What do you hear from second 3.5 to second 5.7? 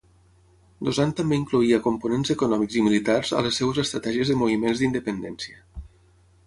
seves estratègies de moviments d'independència.